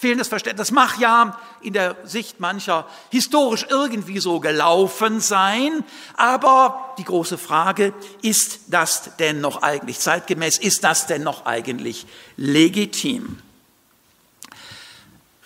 Fehlendes 0.00 0.28
Verständnis. 0.28 0.68
Das 0.68 0.74
mag 0.74 0.98
ja 0.98 1.38
in 1.60 1.74
der 1.74 1.94
Sicht 2.04 2.40
mancher 2.40 2.86
historisch 3.10 3.66
irgendwie 3.68 4.18
so 4.18 4.40
gelaufen 4.40 5.20
sein, 5.20 5.84
aber 6.16 6.94
die 6.96 7.04
große 7.04 7.36
Frage, 7.36 7.92
ist 8.22 8.60
das 8.68 9.14
denn 9.18 9.42
noch 9.42 9.60
eigentlich 9.60 10.00
zeitgemäß? 10.00 10.56
Ist 10.56 10.84
das 10.84 11.06
denn 11.06 11.22
noch 11.22 11.44
eigentlich 11.44 12.06
legitim? 12.38 13.42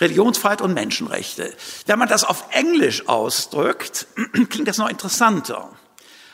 Religionsfreiheit 0.00 0.60
und 0.62 0.72
Menschenrechte. 0.72 1.52
Wenn 1.86 1.98
man 1.98 2.08
das 2.08 2.22
auf 2.22 2.44
Englisch 2.52 3.08
ausdrückt, 3.08 4.06
klingt 4.50 4.68
das 4.68 4.78
noch 4.78 4.88
interessanter. 4.88 5.68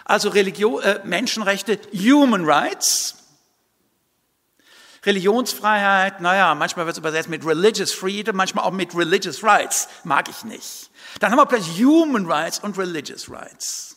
Also 0.04 0.28
Religion, 0.28 0.82
äh, 0.82 1.00
Menschenrechte, 1.04 1.80
Human 1.94 2.44
Rights, 2.44 3.19
Religionsfreiheit, 5.04 6.20
naja, 6.20 6.54
manchmal 6.54 6.84
wird 6.86 6.94
es 6.94 6.98
übersetzt 6.98 7.30
mit 7.30 7.44
Religious 7.46 7.92
Freedom, 7.92 8.36
manchmal 8.36 8.64
auch 8.64 8.72
mit 8.72 8.94
Religious 8.94 9.42
Rights, 9.42 9.88
mag 10.04 10.28
ich 10.28 10.44
nicht. 10.44 10.90
Dann 11.20 11.30
haben 11.30 11.38
wir 11.38 11.46
plötzlich 11.46 11.82
Human 11.84 12.26
Rights 12.26 12.58
und 12.58 12.76
Religious 12.76 13.30
Rights. 13.30 13.96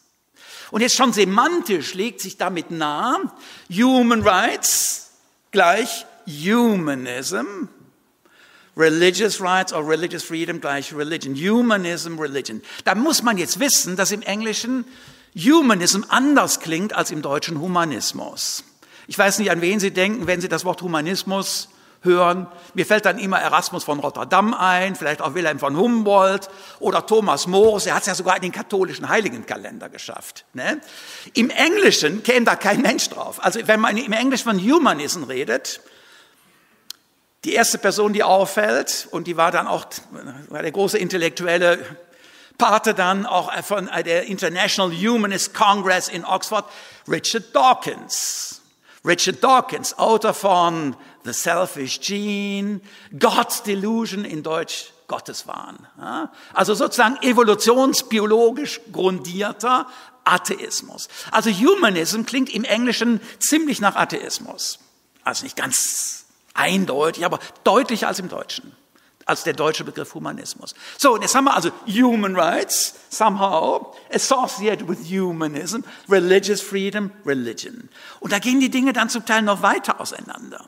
Und 0.71 0.81
jetzt 0.81 0.95
schon 0.95 1.13
semantisch 1.13 1.93
legt 1.93 2.21
sich 2.21 2.37
damit 2.37 2.71
nahe, 2.71 3.17
Human 3.69 4.21
Rights 4.21 5.11
gleich 5.51 6.05
Humanism, 6.25 7.67
Religious 8.75 9.39
Rights 9.39 9.71
or 9.71 9.87
Religious 9.87 10.23
Freedom 10.23 10.59
gleich 10.59 10.93
Religion, 10.95 11.35
Humanism, 11.35 12.17
Religion. 12.17 12.61
Da 12.85 12.95
muss 12.95 13.21
man 13.21 13.37
jetzt 13.37 13.59
wissen, 13.59 13.95
dass 13.95 14.11
im 14.11 14.21
Englischen 14.23 14.85
Humanism 15.35 16.03
anders 16.09 16.59
klingt 16.59 16.93
als 16.93 17.11
im 17.11 17.21
Deutschen 17.21 17.59
Humanismus. 17.59 18.63
Ich 19.07 19.17
weiß 19.17 19.39
nicht, 19.39 19.51
an 19.51 19.61
wen 19.61 19.79
Sie 19.79 19.91
denken, 19.91 20.27
wenn 20.27 20.41
Sie 20.41 20.49
das 20.49 20.65
Wort 20.65 20.81
Humanismus 20.81 21.69
hören. 22.03 22.47
Mir 22.73 22.85
fällt 22.85 23.05
dann 23.05 23.17
immer 23.17 23.39
Erasmus 23.39 23.83
von 23.83 23.99
Rotterdam 23.99 24.53
ein, 24.53 24.95
vielleicht 24.95 25.21
auch 25.21 25.33
Wilhelm 25.35 25.59
von 25.59 25.77
Humboldt 25.77 26.49
oder 26.79 27.05
Thomas 27.05 27.47
Morus. 27.47 27.85
Er 27.85 27.95
hat 27.95 28.01
es 28.01 28.07
ja 28.07 28.15
sogar 28.15 28.35
in 28.35 28.41
den 28.41 28.51
katholischen 28.51 29.09
Heiligenkalender 29.09 29.89
geschafft. 29.89 30.45
Ne? 30.53 30.81
Im 31.33 31.49
Englischen 31.49 32.23
käme 32.23 32.45
da 32.45 32.55
kein 32.55 32.81
Mensch 32.81 33.09
drauf. 33.09 33.43
Also 33.43 33.59
wenn 33.67 33.79
man 33.79 33.97
im 33.97 34.11
Englischen 34.11 34.49
von 34.49 34.59
Humanism 34.59 35.23
redet, 35.23 35.81
die 37.45 37.53
erste 37.53 37.77
Person, 37.77 38.13
die 38.13 38.23
auffällt, 38.23 39.07
und 39.11 39.27
die 39.27 39.35
war 39.35 39.51
dann 39.51 39.67
auch 39.67 39.85
war 40.49 40.61
der 40.61 40.71
große 40.71 40.97
intellektuelle 40.97 41.79
Pate 42.57 42.93
dann 42.93 43.25
auch 43.25 43.51
von 43.63 43.89
der 44.05 44.23
International 44.23 44.95
Humanist 44.95 45.53
Congress 45.53 46.07
in 46.07 46.23
Oxford, 46.23 46.65
Richard 47.07 47.53
Dawkins. 47.53 48.62
Richard 49.05 49.43
Dawkins, 49.43 49.97
Autor 49.97 50.33
von 50.33 50.95
The 51.25 51.33
Selfish 51.33 51.99
Gene, 51.99 52.79
God's 53.17 53.63
Delusion 53.63 54.23
in 54.23 54.43
Deutsch 54.43 54.93
Gotteswahn. 55.07 55.87
Also 56.53 56.73
sozusagen 56.73 57.17
evolutionsbiologisch 57.21 58.79
grundierter 58.91 59.87
Atheismus. 60.23 61.09
Also 61.31 61.49
Humanism 61.49 62.23
klingt 62.23 62.49
im 62.49 62.63
Englischen 62.63 63.19
ziemlich 63.39 63.81
nach 63.81 63.95
Atheismus. 63.95 64.79
Also 65.23 65.43
nicht 65.43 65.57
ganz 65.57 66.25
eindeutig, 66.53 67.25
aber 67.25 67.39
deutlicher 67.63 68.07
als 68.07 68.19
im 68.19 68.29
Deutschen 68.29 68.73
als 69.25 69.43
der 69.43 69.53
deutsche 69.53 69.83
Begriff 69.83 70.13
Humanismus. 70.13 70.75
So, 70.97 71.13
und 71.13 71.21
jetzt 71.21 71.35
haben 71.35 71.45
wir 71.45 71.53
also 71.53 71.71
Human 71.87 72.35
Rights, 72.35 72.95
somehow 73.09 73.95
associated 74.13 74.87
with 74.87 74.99
humanism, 75.09 75.81
religious 76.09 76.61
freedom, 76.61 77.11
religion. 77.25 77.89
Und 78.19 78.33
da 78.33 78.39
gehen 78.39 78.59
die 78.59 78.69
Dinge 78.69 78.93
dann 78.93 79.09
zum 79.09 79.25
Teil 79.25 79.41
noch 79.41 79.61
weiter 79.61 79.99
auseinander. 79.99 80.65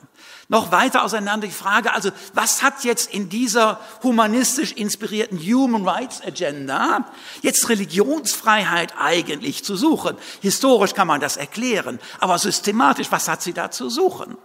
Noch 0.48 0.70
weiter 0.70 1.02
auseinander 1.04 1.48
die 1.48 1.52
Frage, 1.52 1.92
also 1.92 2.10
was 2.32 2.62
hat 2.62 2.84
jetzt 2.84 3.12
in 3.12 3.28
dieser 3.28 3.80
humanistisch 4.02 4.72
inspirierten 4.72 5.38
Human 5.38 5.86
Rights 5.86 6.22
Agenda 6.22 7.04
jetzt 7.42 7.68
Religionsfreiheit 7.68 8.94
eigentlich 8.96 9.64
zu 9.64 9.76
suchen? 9.76 10.16
Historisch 10.40 10.94
kann 10.94 11.08
man 11.08 11.20
das 11.20 11.36
erklären, 11.36 11.98
aber 12.20 12.38
systematisch, 12.38 13.10
was 13.10 13.28
hat 13.28 13.42
sie 13.42 13.54
da 13.54 13.70
zu 13.72 13.90
suchen? 13.90 14.36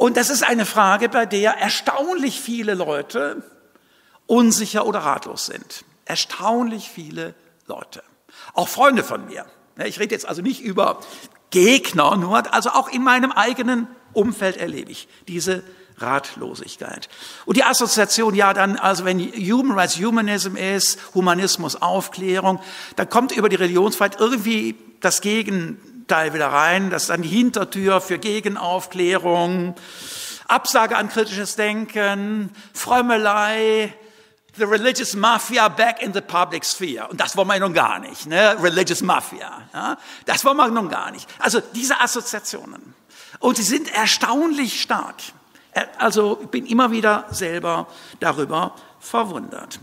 Und 0.00 0.16
das 0.16 0.30
ist 0.30 0.42
eine 0.42 0.64
Frage, 0.64 1.10
bei 1.10 1.26
der 1.26 1.58
erstaunlich 1.58 2.40
viele 2.40 2.72
Leute 2.72 3.42
unsicher 4.26 4.86
oder 4.86 5.00
ratlos 5.00 5.44
sind. 5.44 5.84
Erstaunlich 6.06 6.88
viele 6.88 7.34
Leute. 7.66 8.02
Auch 8.54 8.66
Freunde 8.66 9.04
von 9.04 9.26
mir. 9.26 9.44
Ich 9.84 10.00
rede 10.00 10.14
jetzt 10.14 10.26
also 10.26 10.40
nicht 10.40 10.62
über 10.62 11.00
Gegner, 11.50 12.16
nur 12.16 12.50
also 12.54 12.70
auch 12.70 12.88
in 12.88 13.04
meinem 13.04 13.30
eigenen 13.30 13.88
Umfeld 14.14 14.56
erlebe 14.56 14.90
ich 14.90 15.06
diese 15.28 15.62
Ratlosigkeit. 15.98 17.10
Und 17.44 17.58
die 17.58 17.64
Assoziation, 17.64 18.34
ja, 18.34 18.54
dann, 18.54 18.76
also 18.76 19.04
wenn 19.04 19.20
Human 19.20 19.78
Rights 19.78 19.98
Humanism 19.98 20.56
ist, 20.56 20.98
Humanismus 21.14 21.76
Aufklärung, 21.76 22.58
dann 22.96 23.10
kommt 23.10 23.32
über 23.32 23.50
die 23.50 23.56
Religionsfreiheit 23.56 24.18
irgendwie 24.18 24.76
das 25.00 25.20
Gegen, 25.20 25.78
Teil 26.10 26.34
wieder 26.34 26.48
rein. 26.48 26.90
Das 26.90 27.02
ist 27.02 27.10
dann 27.10 27.22
die 27.22 27.28
Hintertür 27.28 28.00
für 28.00 28.18
Gegenaufklärung, 28.18 29.76
Absage 30.48 30.96
an 30.96 31.08
kritisches 31.08 31.54
Denken, 31.54 32.50
Frömmelei, 32.74 33.94
the 34.56 34.64
religious 34.64 35.14
mafia 35.14 35.68
back 35.68 36.02
in 36.02 36.12
the 36.12 36.20
public 36.20 36.64
sphere. 36.64 37.08
Und 37.08 37.20
das 37.20 37.36
wollen 37.36 37.48
wir 37.48 37.60
nun 37.60 37.72
gar 37.72 38.00
nicht, 38.00 38.26
ne? 38.26 38.56
Religious 38.60 39.02
mafia. 39.02 39.62
Ja? 39.72 39.96
Das 40.26 40.44
wollen 40.44 40.56
wir 40.56 40.68
nun 40.68 40.88
gar 40.88 41.12
nicht. 41.12 41.28
Also 41.38 41.60
diese 41.60 42.00
Assoziationen. 42.00 42.94
Und 43.38 43.56
sie 43.56 43.62
sind 43.62 43.94
erstaunlich 43.94 44.82
stark. 44.82 45.14
Also 45.98 46.40
ich 46.42 46.48
bin 46.48 46.66
immer 46.66 46.90
wieder 46.90 47.26
selber 47.30 47.86
darüber 48.18 48.74
verwundert. 48.98 49.78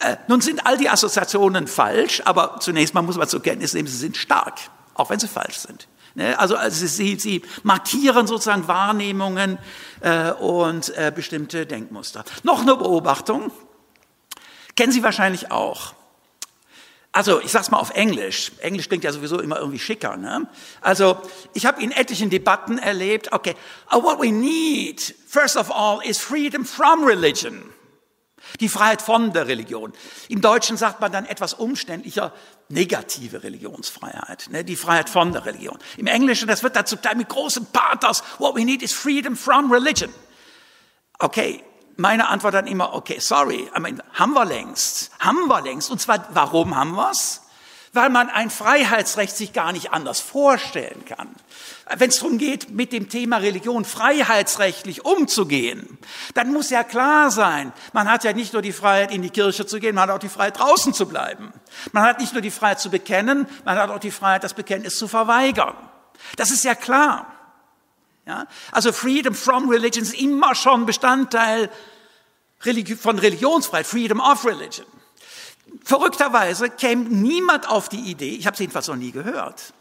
Äh, 0.00 0.16
nun 0.26 0.40
sind 0.40 0.66
all 0.66 0.78
die 0.78 0.88
Assoziationen 0.88 1.68
falsch, 1.68 2.22
aber 2.24 2.58
zunächst 2.60 2.94
mal 2.94 3.02
muss 3.02 3.16
man 3.16 3.28
zur 3.28 3.42
Kenntnis 3.42 3.74
nehmen, 3.74 3.86
sie 3.86 3.96
sind 3.98 4.16
stark, 4.16 4.58
auch 4.94 5.10
wenn 5.10 5.18
sie 5.18 5.28
falsch 5.28 5.58
sind. 5.58 5.88
Ne? 6.14 6.38
Also, 6.38 6.56
also 6.56 6.86
sie, 6.86 7.18
sie 7.18 7.42
markieren 7.62 8.26
sozusagen 8.26 8.68
Wahrnehmungen 8.68 9.58
äh, 10.00 10.32
und 10.32 10.96
äh, 10.96 11.12
bestimmte 11.14 11.66
Denkmuster. 11.66 12.24
Noch 12.42 12.60
eine 12.60 12.76
Beobachtung, 12.76 13.50
kennen 14.76 14.92
Sie 14.92 15.02
wahrscheinlich 15.02 15.50
auch. 15.50 15.94
Also 17.14 17.40
ich 17.42 17.52
sag's 17.52 17.70
mal 17.70 17.78
auf 17.78 17.90
Englisch. 17.90 18.52
Englisch 18.60 18.88
klingt 18.88 19.04
ja 19.04 19.12
sowieso 19.12 19.38
immer 19.38 19.58
irgendwie 19.58 19.78
schicker. 19.78 20.16
Ne? 20.16 20.48
Also 20.80 21.20
ich 21.52 21.66
habe 21.66 21.82
in 21.82 21.92
etlichen 21.92 22.30
Debatten 22.30 22.78
erlebt. 22.78 23.32
Okay, 23.32 23.54
oh, 23.90 24.02
what 24.02 24.18
we 24.18 24.32
need 24.32 25.14
first 25.28 25.58
of 25.58 25.70
all 25.70 26.00
is 26.02 26.18
freedom 26.18 26.64
from 26.64 27.04
religion. 27.04 27.64
Die 28.60 28.68
Freiheit 28.68 29.02
von 29.02 29.32
der 29.32 29.46
Religion. 29.46 29.92
Im 30.28 30.40
Deutschen 30.40 30.76
sagt 30.76 31.00
man 31.00 31.12
dann 31.12 31.26
etwas 31.26 31.54
umständlicher 31.54 32.32
negative 32.68 33.42
Religionsfreiheit, 33.42 34.48
ne? 34.50 34.64
die 34.64 34.76
Freiheit 34.76 35.08
von 35.08 35.32
der 35.32 35.44
Religion. 35.44 35.78
Im 35.96 36.06
Englischen, 36.06 36.48
das 36.48 36.62
wird 36.62 36.76
dazu 36.76 36.96
mit 37.16 37.28
großem 37.28 37.66
Pathos, 37.66 38.22
what 38.38 38.56
we 38.56 38.64
need 38.64 38.82
is 38.82 38.92
freedom 38.92 39.36
from 39.36 39.70
religion. 39.72 40.12
Okay, 41.18 41.62
meine 41.96 42.28
Antwort 42.28 42.54
dann 42.54 42.66
immer, 42.66 42.94
okay, 42.94 43.20
sorry, 43.20 43.70
I 43.76 43.80
mean, 43.80 44.02
haben 44.14 44.32
wir 44.32 44.44
längst, 44.44 45.10
haben 45.18 45.46
wir 45.46 45.60
längst. 45.60 45.90
Und 45.90 46.00
zwar, 46.00 46.26
warum 46.30 46.74
haben 46.76 46.94
wir's? 46.96 47.42
Weil 47.92 48.08
man 48.08 48.30
ein 48.30 48.50
Freiheitsrecht 48.50 49.36
sich 49.36 49.52
gar 49.52 49.72
nicht 49.72 49.92
anders 49.92 50.20
vorstellen 50.20 51.04
kann. 51.04 51.34
Wenn 51.96 52.10
es 52.10 52.20
darum 52.20 52.38
geht, 52.38 52.70
mit 52.70 52.92
dem 52.92 53.08
Thema 53.08 53.38
Religion 53.38 53.84
freiheitsrechtlich 53.84 55.04
umzugehen, 55.04 55.98
dann 56.34 56.52
muss 56.52 56.70
ja 56.70 56.84
klar 56.84 57.30
sein, 57.30 57.72
man 57.92 58.10
hat 58.10 58.22
ja 58.24 58.32
nicht 58.32 58.52
nur 58.52 58.62
die 58.62 58.72
Freiheit, 58.72 59.12
in 59.12 59.22
die 59.22 59.30
Kirche 59.30 59.66
zu 59.66 59.80
gehen, 59.80 59.96
man 59.96 60.04
hat 60.04 60.10
auch 60.10 60.20
die 60.20 60.28
Freiheit, 60.28 60.58
draußen 60.58 60.94
zu 60.94 61.06
bleiben. 61.06 61.52
Man 61.92 62.04
hat 62.04 62.20
nicht 62.20 62.34
nur 62.34 62.42
die 62.42 62.52
Freiheit 62.52 62.80
zu 62.80 62.90
bekennen, 62.90 63.46
man 63.64 63.78
hat 63.78 63.90
auch 63.90 63.98
die 63.98 64.12
Freiheit, 64.12 64.44
das 64.44 64.54
Bekenntnis 64.54 64.96
zu 64.96 65.08
verweigern. 65.08 65.74
Das 66.36 66.52
ist 66.52 66.62
ja 66.62 66.76
klar. 66.76 67.26
Ja? 68.26 68.46
Also 68.70 68.92
Freedom 68.92 69.34
from 69.34 69.68
Religion 69.68 70.04
ist 70.04 70.14
immer 70.14 70.54
schon 70.54 70.86
Bestandteil 70.86 71.68
von 73.00 73.18
Religionsfreiheit, 73.18 73.86
Freedom 73.86 74.20
of 74.20 74.46
Religion. 74.46 74.86
Verrückterweise 75.84 76.70
käme 76.70 77.04
niemand 77.04 77.68
auf 77.68 77.88
die 77.88 78.00
Idee, 78.00 78.36
ich 78.36 78.46
habe 78.46 78.54
es 78.54 78.60
jedenfalls 78.60 78.86
noch 78.86 78.96
nie 78.96 79.10
gehört, 79.10 79.72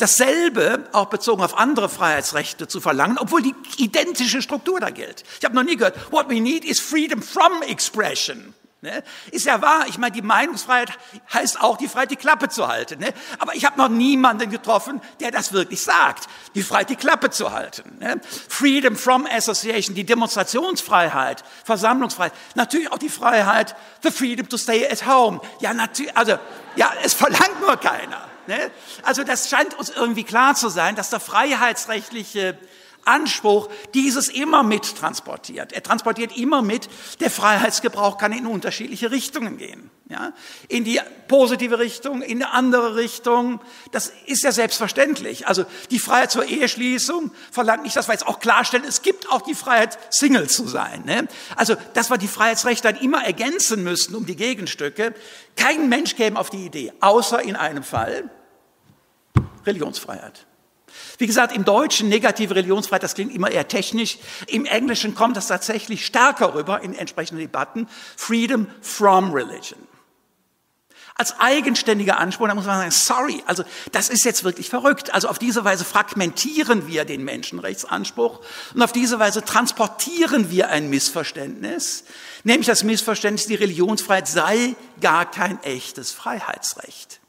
dasselbe 0.00 0.88
auch 0.92 1.06
bezogen 1.06 1.42
auf 1.42 1.56
andere 1.56 1.88
Freiheitsrechte 1.88 2.68
zu 2.68 2.80
verlangen, 2.80 3.18
obwohl 3.18 3.42
die 3.42 3.54
identische 3.76 4.42
Struktur 4.42 4.80
da 4.80 4.90
gilt. 4.90 5.24
Ich 5.38 5.44
habe 5.44 5.54
noch 5.54 5.62
nie 5.62 5.76
gehört, 5.76 6.12
what 6.12 6.28
we 6.28 6.40
need 6.40 6.64
is 6.64 6.80
freedom 6.80 7.22
from 7.22 7.62
expression. 7.62 8.54
Ne? 8.82 9.02
Ist 9.30 9.44
ja 9.44 9.60
wahr. 9.60 9.84
Ich 9.88 9.98
meine, 9.98 10.12
die 10.12 10.22
Meinungsfreiheit 10.22 10.90
heißt 11.34 11.60
auch 11.60 11.76
die 11.76 11.86
Freiheit, 11.86 12.12
die 12.12 12.16
Klappe 12.16 12.48
zu 12.48 12.66
halten. 12.66 12.98
Ne? 12.98 13.12
Aber 13.38 13.54
ich 13.54 13.66
habe 13.66 13.76
noch 13.76 13.90
niemanden 13.90 14.48
getroffen, 14.48 15.02
der 15.20 15.30
das 15.30 15.52
wirklich 15.52 15.82
sagt. 15.82 16.28
Die 16.54 16.62
Freiheit, 16.62 16.88
die 16.88 16.96
Klappe 16.96 17.28
zu 17.28 17.52
halten. 17.52 17.98
Ne? 18.00 18.18
Freedom 18.48 18.96
from 18.96 19.26
Association, 19.26 19.94
die 19.94 20.04
Demonstrationsfreiheit, 20.04 21.44
Versammlungsfreiheit. 21.64 22.32
Natürlich 22.54 22.90
auch 22.90 22.98
die 22.98 23.10
Freiheit, 23.10 23.76
the 24.02 24.10
freedom 24.10 24.48
to 24.48 24.56
stay 24.56 24.88
at 24.90 25.06
home. 25.06 25.42
Ja, 25.60 25.74
natürlich. 25.74 26.16
Also, 26.16 26.38
ja, 26.76 26.90
es 27.02 27.12
verlangt 27.12 27.60
nur 27.60 27.76
keiner. 27.76 28.29
Ne? 28.46 28.70
Also, 29.02 29.24
das 29.24 29.48
scheint 29.48 29.78
uns 29.78 29.90
irgendwie 29.90 30.24
klar 30.24 30.54
zu 30.54 30.68
sein, 30.68 30.96
dass 30.96 31.10
der 31.10 31.20
freiheitsrechtliche 31.20 32.58
Anspruch 33.04 33.68
dieses 33.94 34.28
immer 34.28 34.62
mit 34.62 34.96
transportiert. 34.96 35.72
Er 35.72 35.82
transportiert 35.82 36.36
immer 36.36 36.62
mit, 36.62 36.88
der 37.20 37.30
Freiheitsgebrauch 37.30 38.18
kann 38.18 38.32
in 38.32 38.46
unterschiedliche 38.46 39.10
Richtungen 39.10 39.58
gehen. 39.58 39.90
Ja? 40.08 40.32
In 40.68 40.84
die 40.84 41.00
positive 41.28 41.78
Richtung, 41.78 42.22
in 42.22 42.42
eine 42.42 42.52
andere 42.52 42.96
Richtung. 42.96 43.60
Das 43.92 44.12
ist 44.26 44.42
ja 44.42 44.52
selbstverständlich. 44.52 45.46
Also 45.46 45.64
die 45.90 45.98
Freiheit 45.98 46.30
zur 46.30 46.44
Eheschließung 46.44 47.30
verlangt 47.50 47.84
nicht, 47.84 47.96
dass 47.96 48.08
wir 48.08 48.12
jetzt 48.12 48.26
auch 48.26 48.40
klarstellen, 48.40 48.84
es 48.84 49.02
gibt 49.02 49.30
auch 49.30 49.42
die 49.42 49.54
Freiheit, 49.54 49.98
Single 50.10 50.48
zu 50.48 50.66
sein. 50.66 51.04
Ne? 51.04 51.28
Also, 51.56 51.76
dass 51.94 52.10
wir 52.10 52.18
die 52.18 52.28
Freiheitsrechte 52.28 52.92
dann 52.92 53.00
immer 53.00 53.24
ergänzen 53.24 53.82
müssen 53.82 54.14
um 54.14 54.26
die 54.26 54.36
Gegenstücke. 54.36 55.14
Kein 55.56 55.88
Mensch 55.88 56.16
käme 56.16 56.38
auf 56.38 56.50
die 56.50 56.66
Idee, 56.66 56.92
außer 57.00 57.40
in 57.42 57.56
einem 57.56 57.82
Fall 57.82 58.28
Religionsfreiheit. 59.64 60.46
Wie 61.18 61.26
gesagt, 61.26 61.54
im 61.54 61.64
Deutschen 61.64 62.08
negative 62.08 62.54
Religionsfreiheit, 62.54 63.02
das 63.02 63.14
klingt 63.14 63.34
immer 63.34 63.50
eher 63.50 63.68
technisch. 63.68 64.18
Im 64.46 64.64
Englischen 64.64 65.14
kommt 65.14 65.36
das 65.36 65.48
tatsächlich 65.48 66.06
stärker 66.06 66.54
rüber 66.54 66.82
in 66.82 66.94
entsprechenden 66.94 67.40
Debatten. 67.40 67.88
Freedom 68.16 68.66
from 68.80 69.32
religion. 69.32 69.78
Als 71.20 71.38
eigenständiger 71.38 72.18
Anspruch, 72.18 72.48
da 72.48 72.54
muss 72.54 72.64
man 72.64 72.78
sagen, 72.78 72.90
sorry, 72.90 73.42
also 73.44 73.62
das 73.92 74.08
ist 74.08 74.24
jetzt 74.24 74.42
wirklich 74.42 74.70
verrückt. 74.70 75.12
Also 75.12 75.28
auf 75.28 75.38
diese 75.38 75.64
Weise 75.64 75.84
fragmentieren 75.84 76.88
wir 76.88 77.04
den 77.04 77.24
Menschenrechtsanspruch 77.24 78.40
und 78.74 78.82
auf 78.82 78.92
diese 78.92 79.18
Weise 79.18 79.44
transportieren 79.44 80.50
wir 80.50 80.70
ein 80.70 80.88
Missverständnis, 80.88 82.04
nämlich 82.42 82.68
das 82.68 82.84
Missverständnis, 82.84 83.46
die 83.46 83.54
Religionsfreiheit 83.54 84.28
sei 84.28 84.76
gar 85.02 85.30
kein 85.30 85.62
echtes 85.62 86.10
Freiheitsrecht 86.10 87.19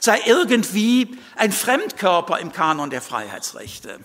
sei 0.00 0.20
irgendwie 0.26 1.18
ein 1.36 1.52
Fremdkörper 1.52 2.38
im 2.38 2.52
Kanon 2.52 2.90
der 2.90 3.02
Freiheitsrechte. 3.02 4.00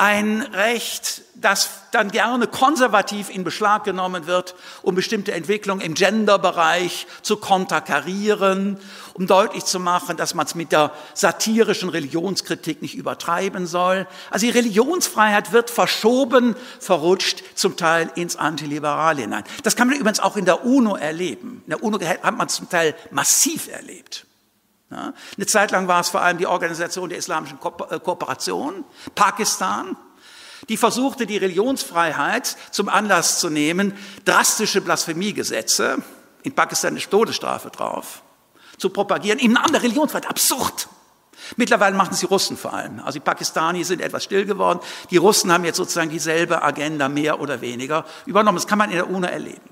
Ein 0.00 0.40
Recht, 0.54 1.20
das 1.34 1.68
dann 1.90 2.10
gerne 2.10 2.46
konservativ 2.46 3.28
in 3.28 3.44
Beschlag 3.44 3.84
genommen 3.84 4.26
wird, 4.26 4.54
um 4.80 4.94
bestimmte 4.94 5.32
Entwicklungen 5.32 5.82
im 5.82 5.92
Genderbereich 5.92 7.06
zu 7.20 7.36
konterkarieren, 7.36 8.78
um 9.12 9.26
deutlich 9.26 9.66
zu 9.66 9.78
machen, 9.78 10.16
dass 10.16 10.32
man 10.32 10.46
es 10.46 10.54
mit 10.54 10.72
der 10.72 10.92
satirischen 11.12 11.90
Religionskritik 11.90 12.80
nicht 12.80 12.94
übertreiben 12.94 13.66
soll. 13.66 14.06
Also 14.30 14.46
die 14.46 14.52
Religionsfreiheit 14.52 15.52
wird 15.52 15.68
verschoben, 15.68 16.56
verrutscht, 16.78 17.42
zum 17.54 17.76
Teil 17.76 18.10
ins 18.14 18.36
Antiliberale 18.36 19.20
hinein. 19.20 19.44
Das 19.64 19.76
kann 19.76 19.88
man 19.88 19.98
übrigens 19.98 20.20
auch 20.20 20.38
in 20.38 20.46
der 20.46 20.64
UNO 20.64 20.96
erleben. 20.96 21.62
In 21.66 21.70
der 21.70 21.82
UNO 21.82 22.00
hat 22.00 22.38
man 22.38 22.46
es 22.46 22.54
zum 22.54 22.70
Teil 22.70 22.94
massiv 23.10 23.68
erlebt. 23.68 24.24
Eine 24.90 25.46
Zeit 25.46 25.70
lang 25.70 25.86
war 25.86 26.00
es 26.00 26.08
vor 26.08 26.20
allem 26.20 26.38
die 26.38 26.46
Organisation 26.46 27.08
der 27.08 27.18
Islamischen 27.18 27.60
Ko 27.60 27.72
äh, 27.90 28.00
Kooperation, 28.00 28.84
Pakistan, 29.14 29.96
die 30.68 30.76
versuchte, 30.76 31.26
die 31.26 31.36
Religionsfreiheit 31.36 32.56
zum 32.70 32.88
Anlass 32.88 33.38
zu 33.38 33.50
nehmen, 33.50 33.96
drastische 34.24 34.80
Blasphemiegesetze, 34.80 35.98
in 36.42 36.54
Pakistan 36.54 36.96
ist 36.96 37.10
Todesstrafe 37.10 37.70
drauf, 37.70 38.22
zu 38.78 38.90
propagieren, 38.90 39.38
im 39.38 39.52
Namen 39.52 39.72
der 39.72 39.82
Religionsfreiheit. 39.82 40.28
Absurd! 40.28 40.88
Mittlerweile 41.56 41.96
machen 41.96 42.12
es 42.12 42.20
die 42.20 42.26
Russen 42.26 42.56
vor 42.56 42.74
allem. 42.74 43.00
Also 43.00 43.18
die 43.18 43.24
Pakistanis 43.24 43.88
sind 43.88 44.00
etwas 44.00 44.24
still 44.24 44.44
geworden. 44.44 44.80
Die 45.10 45.16
Russen 45.16 45.52
haben 45.52 45.64
jetzt 45.64 45.76
sozusagen 45.76 46.10
dieselbe 46.10 46.62
Agenda 46.62 47.08
mehr 47.08 47.40
oder 47.40 47.60
weniger 47.60 48.04
übernommen. 48.26 48.56
Das 48.56 48.66
kann 48.66 48.78
man 48.78 48.90
in 48.90 48.96
der 48.96 49.08
UNO 49.10 49.26
erleben. 49.26 49.69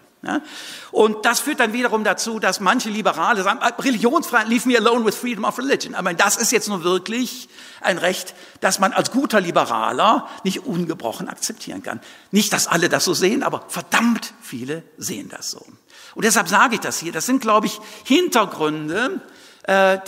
Und 0.91 1.25
das 1.25 1.41
führt 1.41 1.61
dann 1.61 1.73
wiederum 1.73 2.05
dazu, 2.05 2.39
dass 2.39 2.61
manche 2.61 2.91
Liberale 2.91 3.43
sagen, 3.43 3.59
ah, 3.63 3.73
Religionsfreiheit, 3.79 4.49
leave 4.49 4.69
me 4.69 4.77
alone 4.77 5.05
with 5.05 5.15
freedom 5.15 5.45
of 5.45 5.59
religion. 5.59 5.95
Aber 5.95 6.15
das 6.15 6.37
ist 6.37 6.53
jetzt 6.53 6.69
nur 6.69 6.85
wirklich 6.85 7.49
ein 7.81 7.99
Recht, 7.99 8.35
das 8.61 8.79
man 8.79 8.93
als 8.93 9.11
guter 9.11 9.41
Liberaler 9.41 10.29
nicht 10.45 10.67
ungebrochen 10.67 11.29
akzeptieren 11.29 11.83
kann. 11.83 12.01
Nicht, 12.31 12.53
dass 12.53 12.67
alle 12.67 12.89
das 12.89 13.05
so 13.05 13.15
sehen, 13.15 13.43
aber 13.43 13.65
verdammt 13.69 14.35
viele 14.41 14.83
sehen 14.97 15.29
das 15.29 15.51
so. 15.51 15.65
Und 16.15 16.25
deshalb 16.25 16.49
sage 16.49 16.75
ich 16.77 16.81
das 16.81 16.99
hier. 16.99 17.13
Das 17.13 17.27
sind, 17.27 17.41
glaube 17.41 17.67
ich, 17.67 17.81
Hintergründe, 18.05 19.21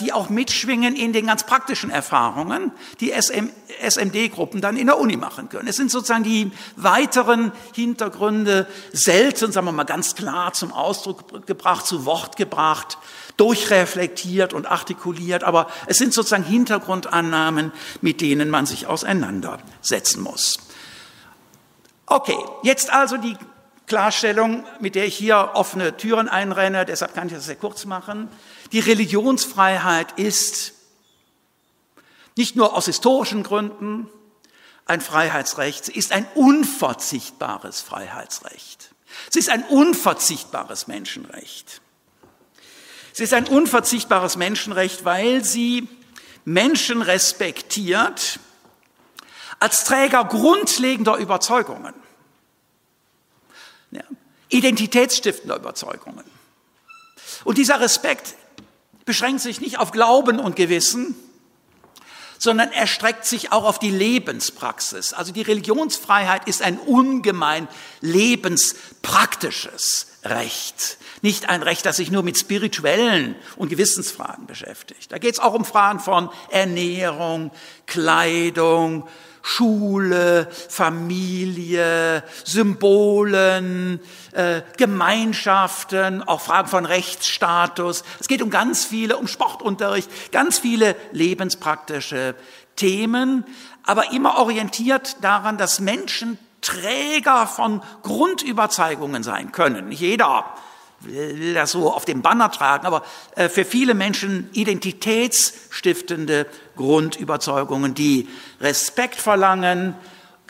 die 0.00 0.12
auch 0.14 0.30
mitschwingen 0.30 0.96
in 0.96 1.12
den 1.12 1.26
ganz 1.26 1.44
praktischen 1.44 1.90
Erfahrungen, 1.90 2.72
die 3.00 3.12
SM, 3.12 3.50
SMD-Gruppen 3.86 4.62
dann 4.62 4.78
in 4.78 4.86
der 4.86 4.98
Uni 4.98 5.18
machen 5.18 5.50
können. 5.50 5.68
Es 5.68 5.76
sind 5.76 5.90
sozusagen 5.90 6.24
die 6.24 6.50
weiteren 6.76 7.52
Hintergründe 7.74 8.66
selten, 8.92 9.52
sagen 9.52 9.66
wir 9.66 9.72
mal 9.72 9.84
ganz 9.84 10.14
klar 10.14 10.54
zum 10.54 10.72
Ausdruck 10.72 11.46
gebracht, 11.46 11.86
zu 11.86 12.06
Wort 12.06 12.36
gebracht, 12.36 12.96
durchreflektiert 13.36 14.54
und 14.54 14.64
artikuliert, 14.64 15.44
aber 15.44 15.66
es 15.86 15.98
sind 15.98 16.14
sozusagen 16.14 16.44
Hintergrundannahmen, 16.44 17.72
mit 18.00 18.22
denen 18.22 18.48
man 18.48 18.64
sich 18.64 18.86
auseinandersetzen 18.86 20.22
muss. 20.22 20.58
Okay, 22.06 22.38
jetzt 22.62 22.92
also 22.92 23.18
die 23.18 23.36
Klarstellung, 23.90 24.64
mit 24.78 24.94
der 24.94 25.04
ich 25.04 25.16
hier 25.16 25.50
offene 25.54 25.96
Türen 25.96 26.28
einrenne, 26.28 26.86
deshalb 26.86 27.12
kann 27.12 27.26
ich 27.26 27.34
das 27.34 27.46
sehr 27.46 27.56
kurz 27.56 27.86
machen. 27.86 28.28
Die 28.70 28.78
Religionsfreiheit 28.78 30.12
ist 30.12 30.74
nicht 32.36 32.54
nur 32.54 32.76
aus 32.76 32.84
historischen 32.84 33.42
Gründen 33.42 34.08
ein 34.86 35.00
Freiheitsrecht, 35.00 35.86
sie 35.86 35.92
ist 35.92 36.12
ein 36.12 36.24
unverzichtbares 36.36 37.80
Freiheitsrecht. 37.80 38.92
Es 39.28 39.34
ist 39.34 39.50
ein 39.50 39.64
unverzichtbares 39.64 40.86
Menschenrecht. 40.86 41.80
Es 43.12 43.18
ist 43.18 43.34
ein 43.34 43.48
unverzichtbares 43.48 44.36
Menschenrecht, 44.36 45.04
weil 45.04 45.42
sie 45.42 45.88
Menschen 46.44 47.02
respektiert 47.02 48.38
als 49.58 49.82
Träger 49.82 50.24
grundlegender 50.26 51.16
Überzeugungen, 51.16 51.92
identitätsstiftender 54.50 55.56
Überzeugungen. 55.56 56.24
Und 57.44 57.58
dieser 57.58 57.80
Respekt 57.80 58.34
beschränkt 59.04 59.40
sich 59.40 59.60
nicht 59.60 59.78
auf 59.78 59.92
Glauben 59.92 60.38
und 60.38 60.56
Gewissen, 60.56 61.14
sondern 62.38 62.72
erstreckt 62.72 63.26
sich 63.26 63.52
auch 63.52 63.64
auf 63.64 63.78
die 63.78 63.90
Lebenspraxis. 63.90 65.12
Also 65.12 65.32
die 65.32 65.42
Religionsfreiheit 65.42 66.48
ist 66.48 66.62
ein 66.62 66.78
ungemein 66.78 67.68
lebenspraktisches 68.00 70.06
Recht. 70.24 70.96
Nicht 71.20 71.50
ein 71.50 71.62
Recht, 71.62 71.84
das 71.84 71.96
sich 71.96 72.10
nur 72.10 72.22
mit 72.22 72.38
spirituellen 72.38 73.36
und 73.56 73.68
Gewissensfragen 73.68 74.46
beschäftigt. 74.46 75.12
Da 75.12 75.18
geht 75.18 75.34
es 75.34 75.40
auch 75.40 75.52
um 75.52 75.66
Fragen 75.66 76.00
von 76.00 76.30
Ernährung, 76.50 77.50
Kleidung, 77.86 79.06
Schule, 79.42 80.48
Familie, 80.68 82.22
Symbolen, 82.44 84.00
äh, 84.32 84.62
Gemeinschaften, 84.76 86.22
auch 86.22 86.40
Fragen 86.40 86.68
von 86.68 86.86
Rechtsstatus. 86.86 88.04
Es 88.20 88.28
geht 88.28 88.42
um 88.42 88.50
ganz 88.50 88.84
viele, 88.84 89.16
um 89.16 89.26
Sportunterricht, 89.26 90.32
ganz 90.32 90.58
viele 90.58 90.96
lebenspraktische 91.12 92.34
Themen, 92.76 93.44
aber 93.84 94.12
immer 94.12 94.38
orientiert 94.38 95.16
daran, 95.22 95.58
dass 95.58 95.80
Menschen 95.80 96.38
Träger 96.60 97.46
von 97.46 97.82
Grundüberzeugungen 98.02 99.22
sein 99.22 99.52
können. 99.52 99.88
Nicht 99.88 100.00
jeder 100.00 100.44
will 101.00 101.54
das 101.54 101.72
so 101.72 101.92
auf 101.92 102.04
dem 102.04 102.22
Banner 102.22 102.50
tragen, 102.50 102.86
aber 102.86 103.02
äh, 103.36 103.48
für 103.48 103.64
viele 103.64 103.94
Menschen 103.94 104.50
identitätsstiftende 104.52 106.46
Grundüberzeugungen, 106.76 107.94
die 107.94 108.28
Respekt 108.60 109.16
verlangen, 109.16 109.94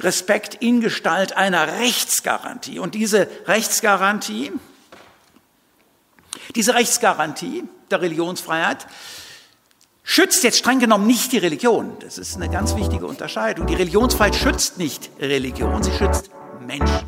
Respekt 0.00 0.56
in 0.56 0.80
Gestalt 0.80 1.36
einer 1.36 1.78
Rechtsgarantie. 1.78 2.78
Und 2.78 2.94
diese 2.94 3.28
Rechtsgarantie, 3.46 4.52
diese 6.54 6.74
Rechtsgarantie 6.74 7.64
der 7.90 8.00
Religionsfreiheit 8.00 8.86
schützt 10.02 10.42
jetzt 10.42 10.58
streng 10.58 10.80
genommen 10.80 11.06
nicht 11.06 11.32
die 11.32 11.38
Religion. 11.38 11.96
Das 12.00 12.18
ist 12.18 12.36
eine 12.36 12.48
ganz 12.48 12.74
wichtige 12.76 13.06
Unterscheidung. 13.06 13.66
Die 13.66 13.74
Religionsfreiheit 13.74 14.34
schützt 14.34 14.78
nicht 14.78 15.10
Religion, 15.20 15.82
sie 15.82 15.92
schützt 15.92 16.30
Menschen. 16.66 17.06